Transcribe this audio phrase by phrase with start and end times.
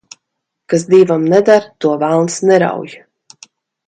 [0.73, 2.97] Kas dievam neder, to velns nerauj.